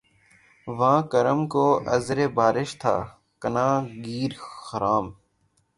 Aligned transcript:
واں 0.77 0.99
کرم 1.11 1.39
کو 1.53 1.65
عذرِ 1.93 2.19
بارش 2.37 2.69
تھا 2.81 2.95
عناں 3.41 3.75
گیرِ 4.05 4.33
خرام 4.65 5.05